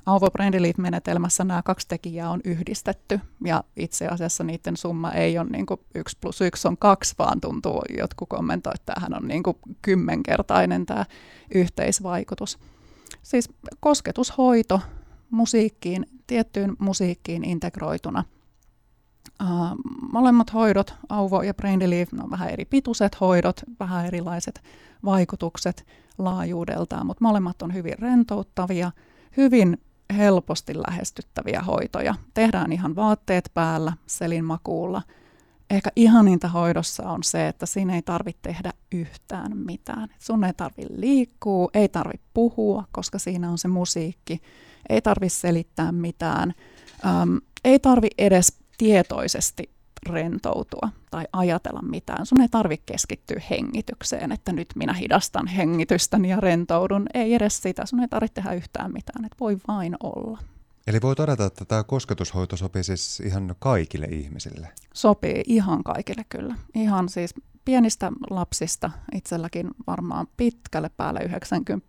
Auvo 0.06 0.32
Brandiliit-menetelmässä 0.32 1.44
nämä 1.44 1.62
kaksi 1.62 1.88
tekijää 1.88 2.30
on 2.30 2.42
yhdistetty 2.44 3.20
ja 3.46 3.64
itse 3.76 4.08
asiassa 4.08 4.44
niiden 4.44 4.78
summa 4.78 5.12
ei 5.12 5.38
ole 5.38 5.50
niin 5.50 5.66
kuin 5.66 5.80
1 5.96 6.18
plus 6.22 6.42
1 6.42 6.68
on 6.68 6.78
2, 6.78 7.16
vaan 7.20 7.42
tuntuu, 7.42 7.82
jotkut 7.98 8.30
kommentoivat, 8.30 8.80
että 8.80 8.94
tämähän 8.94 9.24
on 9.24 9.28
niin 9.28 9.44
kuin 9.44 9.58
kymmenkertainen 9.82 10.86
tämä 10.86 11.06
yhteisvaikutus. 11.56 12.60
Siis 13.22 13.50
kosketushoito 13.80 14.82
musiikkiin, 15.30 16.06
tiettyyn 16.28 16.76
musiikkiin 16.80 17.44
integroituna– 17.44 18.24
molemmat 20.12 20.54
hoidot, 20.54 20.94
Auvo 21.10 21.42
ja 21.42 21.54
Brain 21.54 21.82
Relief, 21.82 22.12
ne 22.12 22.24
on 22.24 22.32
vähän 22.32 22.50
eri 22.50 22.66
pituiset 22.66 23.20
hoidot, 23.20 23.62
vähän 23.80 24.06
erilaiset 24.06 24.64
vaikutukset 25.06 25.88
laajuudeltaan, 26.18 27.06
mutta 27.06 27.24
molemmat 27.24 27.62
on 27.62 27.74
hyvin 27.74 28.00
rentouttavia, 28.00 28.92
hyvin 29.38 29.78
helposti 30.18 30.78
lähestyttäviä 30.78 31.62
hoitoja. 31.62 32.16
Tehdään 32.34 32.72
ihan 32.72 32.96
vaatteet 32.96 33.52
päällä, 33.54 33.94
selin 34.08 34.46
makuulla. 34.46 35.02
Ehkä 35.70 35.90
ihaninta 35.96 36.48
hoidossa 36.48 37.10
on 37.10 37.24
se, 37.24 37.48
että 37.48 37.66
siinä 37.66 37.96
ei 37.96 38.02
tarvitse 38.02 38.40
tehdä 38.42 38.74
yhtään 38.92 39.58
mitään. 39.58 40.10
Sun 40.20 40.44
ei 40.44 40.54
tarvitse 40.54 40.94
liikkua, 40.96 41.70
ei 41.74 41.90
tarvitse 41.90 42.28
puhua, 42.34 42.84
koska 42.92 43.20
siinä 43.20 43.50
on 43.52 43.58
se 43.58 43.68
musiikki. 43.68 44.42
Ei 44.90 45.02
tarvitse 45.02 45.40
selittää 45.40 45.92
mitään. 45.92 46.54
Um, 47.06 47.42
ei 47.64 47.80
tarvitse 47.80 48.16
edes 48.18 48.59
tietoisesti 48.80 49.70
rentoutua 50.10 50.90
tai 51.12 51.28
ajatella 51.34 51.82
mitään. 51.82 52.26
Sun 52.26 52.42
ei 52.42 52.48
tarvitse 52.50 52.84
keskittyä 52.86 53.42
hengitykseen, 53.50 54.32
että 54.32 54.52
nyt 54.52 54.68
minä 54.76 54.94
hidastan 54.94 55.48
hengitystäni 55.48 56.30
ja 56.30 56.40
rentoudun. 56.40 57.06
Ei 57.14 57.34
edes 57.34 57.62
sitä, 57.62 57.86
sun 57.86 58.00
ei 58.00 58.08
tarvitse 58.08 58.34
tehdä 58.34 58.54
yhtään 58.54 58.94
mitään, 58.94 59.26
että 59.26 59.38
voi 59.40 59.58
vain 59.68 59.96
olla. 60.04 60.40
Eli 60.88 61.02
voi 61.02 61.16
todeta, 61.16 61.46
että 61.46 61.66
tämä 61.66 61.84
kosketushoito 61.84 62.58
sopii 62.58 62.84
siis 62.84 63.20
ihan 63.20 63.56
kaikille 63.60 64.06
ihmisille? 64.06 64.68
Sopii 64.94 65.44
ihan 65.46 65.84
kaikille 65.84 66.26
kyllä. 66.30 66.56
Ihan 66.76 67.10
siis 67.10 67.34
pienistä 67.70 68.12
lapsista, 68.30 68.92
itselläkin 69.16 69.70
varmaan 69.88 70.28
pitkälle 70.38 70.90
päälle 70.98 71.20
90 71.20 71.88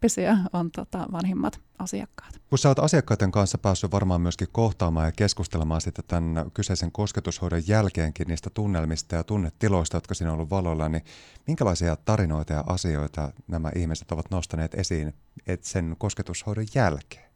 on 0.52 0.70
tota 0.70 1.06
vanhimmat 1.12 1.60
asiakkaat. 1.78 2.40
Kun 2.50 2.58
sä 2.58 2.68
oot 2.68 2.78
asiakkaiden 2.78 3.32
kanssa 3.32 3.58
päässyt 3.58 3.92
varmaan 3.92 4.20
myöskin 4.20 4.48
kohtaamaan 4.52 5.06
ja 5.06 5.12
keskustelemaan 5.12 5.80
sitten 5.80 6.04
tämän 6.08 6.50
kyseisen 6.54 6.92
kosketushoidon 6.92 7.62
jälkeenkin 7.66 8.28
niistä 8.28 8.50
tunnelmista 8.50 9.16
ja 9.16 9.24
tunnetiloista, 9.24 9.96
jotka 9.96 10.14
siinä 10.14 10.30
on 10.30 10.34
ollut 10.34 10.50
valolla, 10.50 10.88
niin 10.88 11.02
minkälaisia 11.46 11.96
tarinoita 11.96 12.52
ja 12.52 12.64
asioita 12.66 13.32
nämä 13.48 13.70
ihmiset 13.76 14.12
ovat 14.12 14.30
nostaneet 14.30 14.74
esiin 14.74 15.14
et 15.46 15.64
sen 15.64 15.96
kosketushoidon 15.98 16.66
jälkeen? 16.74 17.30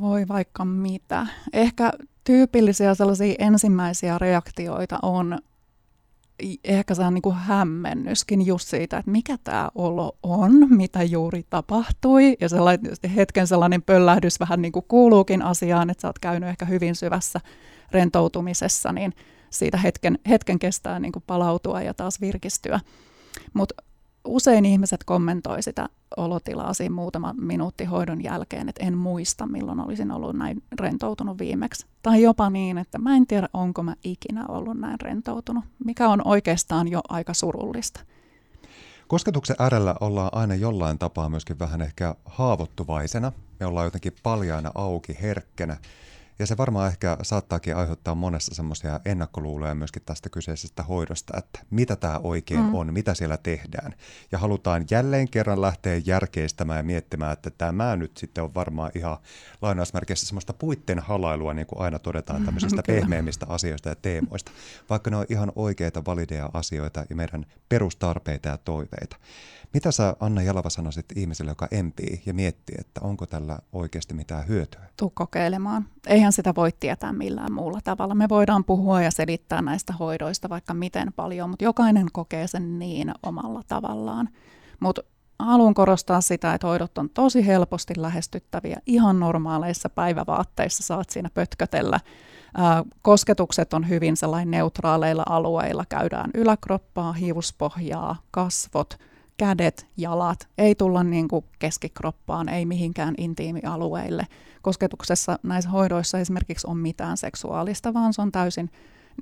Voi 0.00 0.28
vaikka 0.28 0.64
mitä. 0.64 1.26
Ehkä 1.52 1.92
tyypillisiä 2.24 2.94
sellaisia 2.94 3.34
ensimmäisiä 3.38 4.18
reaktioita 4.18 4.98
on 5.02 5.38
ehkä 6.64 6.94
se 6.94 7.02
on 7.02 7.14
niin 7.14 7.22
kuin 7.22 7.34
hämmennyskin 7.34 8.46
just 8.46 8.68
siitä, 8.68 8.98
että 8.98 9.10
mikä 9.10 9.38
tämä 9.44 9.68
olo 9.74 10.18
on, 10.22 10.52
mitä 10.70 11.02
juuri 11.02 11.44
tapahtui. 11.50 12.36
Ja 12.40 12.48
sellainen, 12.48 12.92
hetken 13.16 13.46
sellainen 13.46 13.82
pöllähdys 13.82 14.40
vähän 14.40 14.62
niin 14.62 14.72
kuin 14.72 14.84
kuuluukin 14.88 15.42
asiaan, 15.42 15.90
että 15.90 16.00
sä 16.00 16.08
oot 16.08 16.18
käynyt 16.18 16.48
ehkä 16.48 16.64
hyvin 16.64 16.94
syvässä 16.94 17.40
rentoutumisessa, 17.90 18.92
niin 18.92 19.12
siitä 19.50 19.76
hetken, 19.76 20.18
hetken 20.28 20.58
kestää 20.58 20.98
niin 20.98 21.12
kuin 21.12 21.24
palautua 21.26 21.82
ja 21.82 21.94
taas 21.94 22.20
virkistyä. 22.20 22.80
Mutta 23.52 23.74
usein 24.28 24.64
ihmiset 24.64 25.04
kommentoi 25.04 25.62
sitä 25.62 25.88
olotilaa 26.16 26.74
siinä 26.74 26.94
muutama 26.94 27.34
minuutti 27.38 27.84
hoidon 27.84 28.22
jälkeen, 28.22 28.68
että 28.68 28.86
en 28.86 28.96
muista 28.96 29.46
milloin 29.46 29.80
olisin 29.80 30.10
ollut 30.10 30.36
näin 30.36 30.62
rentoutunut 30.80 31.38
viimeksi. 31.38 31.86
Tai 32.02 32.22
jopa 32.22 32.50
niin, 32.50 32.78
että 32.78 32.98
mä 32.98 33.16
en 33.16 33.26
tiedä 33.26 33.48
onko 33.52 33.82
mä 33.82 33.94
ikinä 34.04 34.46
ollut 34.46 34.80
näin 34.80 35.00
rentoutunut, 35.00 35.64
mikä 35.84 36.08
on 36.08 36.22
oikeastaan 36.24 36.88
jo 36.88 37.00
aika 37.08 37.34
surullista. 37.34 38.00
Kosketuksen 39.08 39.56
äärellä 39.58 39.94
ollaan 40.00 40.30
aina 40.32 40.54
jollain 40.54 40.98
tapaa 40.98 41.28
myöskin 41.28 41.58
vähän 41.58 41.82
ehkä 41.82 42.14
haavoittuvaisena. 42.24 43.32
Me 43.60 43.66
ollaan 43.66 43.86
jotenkin 43.86 44.12
paljaana 44.22 44.70
auki, 44.74 45.18
herkkänä. 45.22 45.76
Ja 46.38 46.46
se 46.46 46.56
varmaan 46.56 46.88
ehkä 46.88 47.16
saattaakin 47.22 47.76
aiheuttaa 47.76 48.14
monessa 48.14 48.54
semmoisia 48.54 49.00
ennakkoluuloja 49.04 49.74
myöskin 49.74 50.02
tästä 50.06 50.28
kyseisestä 50.28 50.82
hoidosta, 50.82 51.38
että 51.38 51.60
mitä 51.70 51.96
tämä 51.96 52.20
oikein 52.22 52.60
mm. 52.60 52.74
on, 52.74 52.92
mitä 52.92 53.14
siellä 53.14 53.36
tehdään. 53.36 53.94
Ja 54.32 54.38
halutaan 54.38 54.84
jälleen 54.90 55.28
kerran 55.28 55.60
lähteä 55.60 56.00
järkeistämään 56.06 56.76
ja 56.76 56.82
miettimään, 56.82 57.32
että 57.32 57.50
tämä 57.50 57.96
nyt 57.96 58.16
sitten 58.16 58.44
on 58.44 58.54
varmaan 58.54 58.90
ihan 58.94 59.16
lainausmerkeissä 59.62 60.26
semmoista 60.26 60.52
puitteen 60.52 60.98
halailua, 60.98 61.54
niin 61.54 61.66
kuin 61.66 61.80
aina 61.80 61.98
todetaan 61.98 62.44
tämmöisistä 62.44 62.82
pehmeimmistä 62.86 63.46
asioista 63.48 63.88
ja 63.88 63.94
teemoista, 63.94 64.52
vaikka 64.90 65.10
ne 65.10 65.16
on 65.16 65.26
ihan 65.28 65.52
oikeita, 65.56 66.04
valideja 66.04 66.50
asioita 66.52 67.04
ja 67.10 67.16
meidän 67.16 67.46
perustarpeita 67.68 68.48
ja 68.48 68.58
toiveita. 68.58 69.16
Mitä 69.74 69.92
sä 69.92 70.16
Anna 70.20 70.42
Jalava 70.42 70.70
sanoisit 70.70 71.06
ihmiselle, 71.16 71.50
joka 71.50 71.68
empii 71.70 72.22
ja 72.26 72.34
miettii, 72.34 72.76
että 72.78 73.00
onko 73.00 73.26
tällä 73.26 73.58
oikeasti 73.72 74.14
mitään 74.14 74.48
hyötyä? 74.48 74.80
Tuu 74.96 75.10
kokeilemaan. 75.10 75.88
Eihän 76.06 76.32
sitä 76.32 76.54
voi 76.54 76.72
tietää 76.80 77.12
millään 77.12 77.52
muulla 77.52 77.80
tavalla. 77.84 78.14
Me 78.14 78.28
voidaan 78.28 78.64
puhua 78.64 79.02
ja 79.02 79.10
selittää 79.10 79.62
näistä 79.62 79.92
hoidoista 79.92 80.48
vaikka 80.48 80.74
miten 80.74 81.12
paljon, 81.12 81.50
mutta 81.50 81.64
jokainen 81.64 82.06
kokee 82.12 82.46
sen 82.46 82.78
niin 82.78 83.12
omalla 83.22 83.62
tavallaan. 83.68 84.28
Mutta 84.80 85.02
haluan 85.38 85.74
korostaa 85.74 86.20
sitä, 86.20 86.54
että 86.54 86.66
hoidot 86.66 86.98
on 86.98 87.10
tosi 87.10 87.46
helposti 87.46 87.94
lähestyttäviä. 87.96 88.80
Ihan 88.86 89.20
normaaleissa 89.20 89.88
päivävaatteissa 89.88 90.82
saat 90.82 91.10
siinä 91.10 91.30
pötkötellä. 91.34 92.00
Kosketukset 93.02 93.74
on 93.74 93.88
hyvin 93.88 94.16
sellainen 94.16 94.50
neutraaleilla 94.50 95.24
alueilla. 95.28 95.84
Käydään 95.88 96.30
yläkroppaa, 96.34 97.12
hiuspohjaa, 97.12 98.16
kasvot– 98.30 98.94
kädet, 99.38 99.86
jalat, 99.96 100.48
ei 100.58 100.74
tulla 100.74 101.02
niin 101.02 101.28
kuin 101.28 101.44
keskikroppaan, 101.58 102.48
ei 102.48 102.66
mihinkään 102.66 103.14
intiimialueille. 103.18 104.26
Kosketuksessa 104.62 105.38
näissä 105.42 105.70
hoidoissa 105.70 106.18
esimerkiksi 106.18 106.66
on 106.66 106.78
mitään 106.78 107.16
seksuaalista, 107.16 107.94
vaan 107.94 108.12
se 108.12 108.22
on 108.22 108.32
täysin 108.32 108.70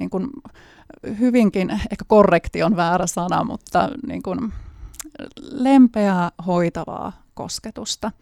niin 0.00 0.10
kuin, 0.10 0.28
hyvinkin, 1.18 1.70
ehkä 1.70 2.04
korrekti 2.06 2.62
on 2.62 2.76
väärä 2.76 3.06
sana, 3.06 3.44
mutta 3.44 3.88
niin 4.06 4.22
kuin, 4.22 4.52
lempeää, 5.40 6.30
hoitavaa 6.46 7.12
kosketusta. 7.34 8.12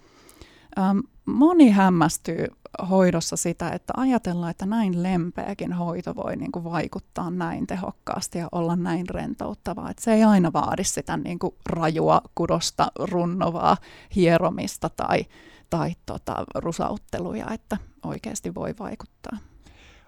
Moni 1.25 1.71
hämmästyy 1.71 2.47
hoidossa 2.91 3.37
sitä, 3.37 3.71
että 3.71 3.93
ajatellaan, 3.97 4.51
että 4.51 4.67
näin 4.67 5.03
lempeäkin 5.03 5.73
hoito 5.73 6.17
voi 6.17 6.37
niin 6.37 6.53
kuin 6.53 6.65
vaikuttaa 6.65 7.31
näin 7.31 7.67
tehokkaasti 7.67 8.39
ja 8.39 8.49
olla 8.53 8.77
näin 8.77 9.09
rentouttavaa. 9.09 9.91
Että 9.91 10.03
se 10.03 10.13
ei 10.13 10.25
aina 10.25 10.53
vaadi 10.53 10.85
sitä 10.85 11.17
niin 11.17 11.39
kuin 11.39 11.55
rajua, 11.67 12.21
kudosta, 12.35 12.93
runnovaa 12.99 13.77
hieromista 14.17 14.89
tai, 14.89 15.27
tai 15.71 15.93
tota, 16.07 16.45
rusautteluja, 16.55 17.51
että 17.51 17.77
oikeasti 18.05 18.55
voi 18.55 18.75
vaikuttaa. 18.79 19.39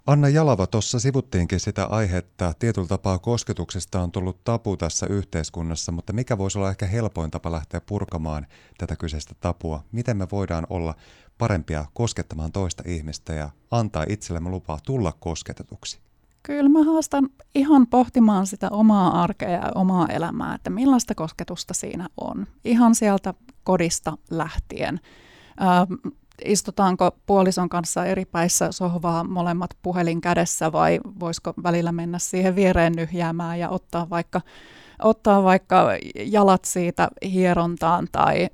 Anna 0.07 0.29
Jalava, 0.29 0.67
tuossa 0.67 1.01
sivuttiinkin 1.01 1.61
sitä 1.61 1.85
aihetta. 1.85 2.53
Tietyllä 2.59 2.89
tapaa 2.89 3.19
kosketuksesta 3.19 4.01
on 4.01 4.13
tullut 4.13 4.45
tapu 4.45 4.77
tässä 4.77 5.07
yhteiskunnassa, 5.07 5.93
mutta 5.93 6.13
mikä 6.13 6.39
voisi 6.39 6.59
olla 6.59 6.71
ehkä 6.71 6.87
helpoin 6.87 7.31
tapa 7.31 7.53
lähteä 7.53 7.81
purkamaan 7.81 8.47
tätä 8.79 8.97
kyseistä 8.97 9.35
tapua? 9.41 9.85
Miten 9.93 10.17
me 10.17 10.27
voidaan 10.33 10.67
olla 10.71 10.95
parempia 11.39 11.85
koskettamaan 11.95 12.53
toista 12.53 12.83
ihmistä 12.87 13.33
ja 13.33 13.51
antaa 13.71 14.05
itsellemme 14.09 14.51
lupaa 14.51 14.79
tulla 14.87 15.13
kosketetuksi? 15.21 15.99
Kyllä 16.43 16.69
mä 16.69 16.85
haastan 16.85 17.29
ihan 17.55 17.87
pohtimaan 17.87 18.47
sitä 18.47 18.69
omaa 18.71 19.23
arkea 19.23 19.51
ja 19.51 19.73
omaa 19.75 20.07
elämää, 20.09 20.55
että 20.55 20.71
millaista 20.71 21.15
kosketusta 21.15 21.75
siinä 21.75 22.09
on. 22.17 22.47
Ihan 22.65 22.95
sieltä 22.95 23.35
kodista 23.65 24.19
lähtien. 24.31 25.01
Äh, 25.63 26.15
istutaanko 26.45 27.11
puolison 27.27 27.69
kanssa 27.69 28.05
eri 28.05 28.25
päissä 28.25 28.73
sohvaa 28.73 29.25
molemmat 29.25 29.71
puhelin 29.83 30.21
kädessä 30.21 30.73
vai 30.73 31.01
voisiko 31.21 31.55
välillä 31.63 31.93
mennä 31.93 32.19
siihen 32.19 32.57
viereen 32.57 32.93
nyhjäämään 32.93 33.59
ja 33.59 33.69
ottaa 33.69 34.11
vaikka, 34.11 34.41
ottaa 35.03 35.43
vaikka 35.43 35.89
jalat 36.25 36.65
siitä 36.65 37.09
hierontaan 37.33 38.09
tai 38.13 38.49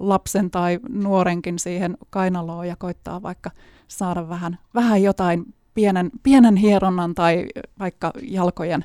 lapsen 0.00 0.50
tai 0.50 0.80
nuorenkin 0.88 1.58
siihen 1.58 1.96
kainaloon 2.10 2.68
ja 2.68 2.76
koittaa 2.76 3.22
vaikka 3.22 3.50
saada 3.88 4.28
vähän, 4.28 4.58
vähän 4.74 5.02
jotain 5.02 5.54
pienen, 5.74 6.10
pienen 6.22 6.56
hieronnan 6.56 7.14
tai 7.14 7.46
vaikka 7.78 8.12
jalkojen 8.22 8.84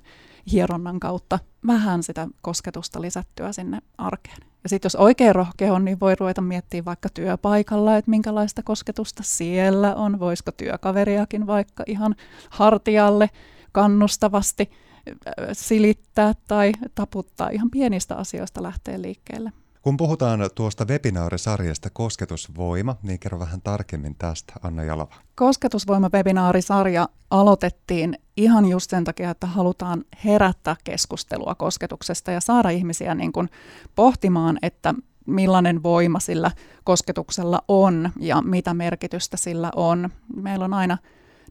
hieronnan 0.52 1.00
kautta 1.00 1.40
vähän 1.68 2.04
sitä 2.04 2.28
kosketusta 2.42 3.02
lisättyä 3.02 3.52
sinne 3.52 3.80
arkeen. 3.98 4.38
Ja 4.64 4.70
sitten 4.70 4.86
jos 4.86 4.96
oikein 4.96 5.36
rohkea 5.36 5.74
on, 5.74 5.86
niin 5.86 6.00
voi 6.00 6.16
ruveta 6.20 6.42
miettimään 6.42 6.86
vaikka 6.86 7.10
työpaikalla, 7.10 7.98
että 7.98 8.12
minkälaista 8.12 8.64
kosketusta 8.64 9.24
siellä 9.24 9.96
on. 9.96 10.20
Voisiko 10.20 10.52
työkaveriakin 10.52 11.48
vaikka 11.48 11.84
ihan 11.88 12.16
hartialle 12.50 13.30
kannustavasti 13.72 14.72
äh, 14.72 15.24
silittää 15.52 16.34
tai 16.48 16.72
taputtaa 16.96 17.50
ihan 17.50 17.72
pienistä 17.72 18.16
asioista 18.16 18.64
lähteä 18.64 19.02
liikkeelle. 19.02 19.52
Kun 19.86 19.98
puhutaan 19.98 20.50
tuosta 20.56 20.86
webinaarisarjasta 20.86 21.90
Kosketusvoima, 21.90 22.96
niin 23.04 23.20
kerro 23.20 23.40
vähän 23.40 23.62
tarkemmin 23.62 24.16
tästä, 24.16 24.54
Anna 24.64 24.84
Jalava. 24.84 25.16
Kosketusvoima-webinaarisarja 25.36 27.08
aloitettiin 27.30 28.18
ihan 28.38 28.66
just 28.66 28.90
sen 28.90 29.04
takia, 29.04 29.30
että 29.30 29.48
halutaan 29.48 30.06
herättää 30.26 30.76
keskustelua 30.84 31.56
kosketuksesta 31.56 32.32
ja 32.32 32.42
saada 32.42 32.70
ihmisiä 32.70 33.16
niin 33.16 33.32
kuin 33.32 33.50
pohtimaan, 33.96 34.60
että 34.62 34.94
millainen 35.28 35.84
voima 35.84 36.20
sillä 36.20 36.52
kosketuksella 36.84 37.62
on 37.68 38.10
ja 38.20 38.42
mitä 38.42 38.74
merkitystä 38.74 39.38
sillä 39.38 39.72
on. 39.76 40.10
Meillä 40.36 40.66
on 40.66 40.74
aina 40.74 40.98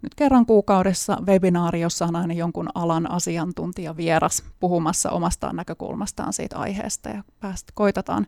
nyt 0.05 0.15
kerran 0.15 0.47
kuukaudessa 0.47 1.19
webinaari, 1.27 1.81
jossa 1.81 2.07
on 2.07 2.17
aina 2.17 2.35
jonkun 2.35 2.69
alan 2.75 3.11
asiantuntija 3.11 3.97
vieras 3.97 4.43
puhumassa 4.61 5.11
omastaan 5.11 5.57
näkökulmastaan 5.57 6.33
siitä 6.33 6.59
aiheesta 6.59 7.09
ja 7.09 7.25
päästä, 7.41 7.73
koitetaan 7.75 8.27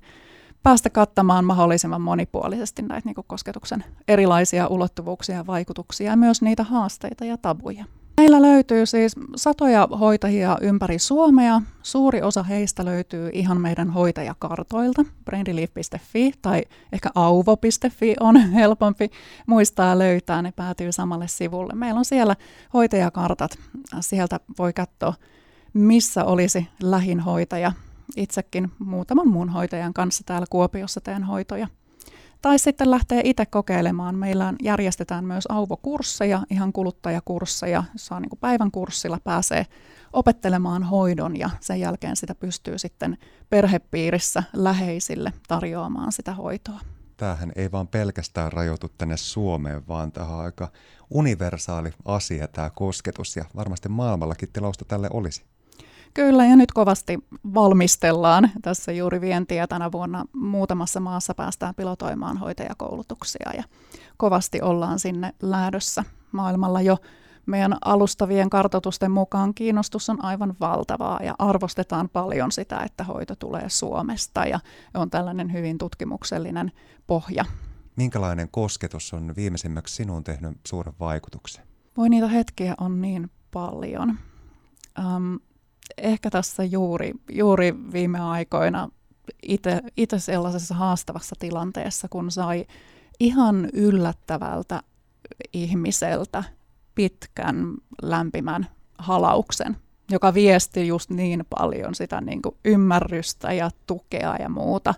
päästä 0.63 0.91
kattamaan 0.91 1.45
mahdollisimman 1.45 2.01
monipuolisesti 2.01 2.83
näitä 2.83 3.09
niin 3.09 3.25
kosketuksen 3.27 3.85
erilaisia 4.09 4.67
ulottuvuuksia 4.67 5.37
ja 5.37 5.47
vaikutuksia 5.47 6.11
ja 6.11 6.17
myös 6.17 6.43
niitä 6.43 6.63
haasteita 6.63 7.25
ja 7.25 7.39
tabuja. 7.39 7.85
Meillä 8.17 8.43
löytyy 8.43 8.87
siis 8.87 9.13
satoja 9.37 9.89
hoitajia 10.01 10.59
ympäri 10.61 10.99
Suomea. 10.99 11.63
Suuri 11.83 12.23
osa 12.23 12.43
heistä 12.43 12.85
löytyy 12.85 13.31
ihan 13.33 13.61
meidän 13.61 13.91
hoitajakartoilta, 13.91 15.05
brainrelief.fi 15.25 16.33
tai 16.43 16.63
ehkä 16.93 17.11
auvo.fi 17.15 18.15
on 18.21 18.37
helpompi 18.61 19.11
muistaa 19.47 19.99
löytää, 19.99 20.43
ne 20.43 20.53
päätyy 20.57 20.93
samalle 20.93 21.29
sivulle. 21.29 21.73
Meillä 21.75 21.99
on 21.99 22.05
siellä 22.05 22.37
hoitajakartat, 22.75 23.59
sieltä 24.01 24.41
voi 24.59 24.73
katsoa 24.73 25.15
missä 25.77 26.25
olisi 26.25 26.69
lähin 26.83 27.21
hoitaja. 27.21 27.73
Itsekin 28.17 28.73
muutaman 28.79 29.29
muun 29.29 29.49
hoitajan 29.49 29.95
kanssa 29.95 30.25
täällä 30.27 30.47
Kuopiossa 30.51 31.01
teen 31.01 31.25
hoitoja. 31.25 31.69
Tai 32.43 32.59
sitten 32.59 32.91
lähtee 32.91 33.21
itse 33.25 33.47
kokeilemaan. 33.47 34.15
Meillä 34.15 34.55
järjestetään 34.63 35.25
myös 35.25 35.47
Auvo-kursseja, 35.49 36.43
ihan 36.51 36.73
kuluttajakursseja, 36.73 37.85
on 38.11 38.23
niin 38.23 38.39
päivän 38.41 38.71
kurssilla 38.71 39.19
pääsee 39.25 39.67
opettelemaan 40.13 40.83
hoidon 40.83 41.37
ja 41.37 41.51
sen 41.61 41.81
jälkeen 41.81 42.17
sitä 42.17 42.35
pystyy 42.35 42.79
sitten 42.79 43.19
perhepiirissä 43.51 44.43
läheisille 44.53 45.33
tarjoamaan 45.49 46.13
sitä 46.13 46.35
hoitoa. 46.35 46.81
Tämähän 47.17 47.53
ei 47.57 47.73
vaan 47.73 47.89
pelkästään 47.89 48.53
rajoitu 48.53 48.89
tänne 48.99 49.17
Suomeen, 49.17 49.89
vaan 49.89 50.13
tämä 50.13 50.27
on 50.27 50.45
aika 50.45 50.69
universaali 51.11 51.93
asia 52.05 52.49
tämä 52.49 52.71
kosketus 52.71 53.37
ja 53.37 53.45
varmasti 53.57 53.89
maailmallakin 53.89 54.53
tilausta 54.53 54.85
tälle 54.85 55.09
olisi. 55.13 55.45
Kyllä, 56.17 56.47
ja 56.47 56.57
nyt 56.57 56.73
kovasti 56.73 57.19
valmistellaan. 57.55 58.51
Tässä 58.63 58.93
juuri 58.93 59.21
vientiä 59.21 59.67
tänä 59.67 59.93
vuonna 59.93 60.25
muutamassa 60.33 61.01
maassa 61.01 61.35
päästään 61.35 61.75
pilotoimaan 61.75 62.37
hoitajakoulutuksia 62.37 63.51
ja 63.57 63.63
kovasti 64.17 64.63
ollaan 64.63 64.99
sinne 64.99 65.35
lähdössä. 65.43 66.05
Maailmalla 66.33 66.81
jo 66.81 66.97
meidän 67.47 67.77
alustavien 67.85 68.51
kartoitusten 68.51 69.11
mukaan 69.11 69.55
kiinnostus 69.55 70.11
on 70.11 70.25
aivan 70.25 70.55
valtavaa 70.61 71.21
ja 71.23 71.35
arvostetaan 71.39 72.09
paljon 72.09 72.53
sitä, 72.53 72.79
että 72.79 73.05
hoito 73.05 73.37
tulee 73.37 73.69
Suomesta 73.69 74.45
ja 74.45 74.61
on 74.95 75.11
tällainen 75.11 75.53
hyvin 75.53 75.79
tutkimuksellinen 75.79 76.73
pohja. 77.07 77.45
Minkälainen 77.97 78.49
kosketus 78.51 79.15
on 79.15 79.37
viimeisimmäksi 79.37 79.95
sinuun 79.95 80.25
tehnyt 80.25 80.59
suuren 80.67 80.95
vaikutuksen? 81.01 81.65
Voi 81.97 82.09
niitä 82.09 82.29
hetkiä 82.29 82.75
on 82.81 83.03
niin 83.03 83.31
paljon. 83.51 84.19
Um, 84.99 85.41
ehkä 85.99 86.31
tässä 86.31 86.65
juuri, 86.65 87.13
juuri 87.31 87.75
viime 87.93 88.21
aikoina 88.21 88.89
itse 89.97 90.19
sellaisessa 90.19 90.75
haastavassa 90.75 91.37
tilanteessa, 91.39 92.09
kun 92.09 92.31
sai 92.31 92.67
ihan 93.21 93.69
yllättävältä 93.73 94.83
ihmiseltä 95.53 96.45
pitkän 96.95 97.75
lämpimän 98.03 98.67
halauksen, 98.99 99.77
joka 100.11 100.35
viesti 100.35 100.87
just 100.87 101.11
niin 101.11 101.45
paljon 101.59 101.95
sitä 101.95 102.21
niin 102.21 102.43
kuin 102.43 102.57
ymmärrystä 102.65 103.53
ja 103.53 103.71
tukea 103.87 104.37
ja 104.37 104.49
muuta. 104.49 104.95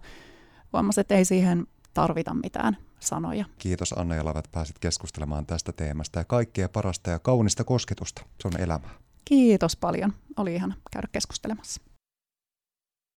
Että 1.00 1.14
ei 1.14 1.24
siihen 1.24 1.66
tarvita 1.94 2.34
mitään 2.34 2.76
sanoja. 3.00 3.44
Kiitos 3.58 3.92
Anna 3.92 4.14
Jalavat, 4.14 4.48
pääsit 4.52 4.78
keskustelemaan 4.78 5.46
tästä 5.46 5.72
teemasta 5.72 6.18
ja 6.18 6.24
kaikkea 6.24 6.68
parasta 6.68 7.10
ja 7.10 7.18
kaunista 7.18 7.64
kosketusta 7.64 8.22
sun 8.42 8.60
elämää. 8.60 8.90
Kiitos 9.28 9.76
paljon. 9.76 10.12
Oli 10.36 10.54
ihan 10.54 10.74
käydä 10.92 11.08
keskustelemassa. 11.12 11.80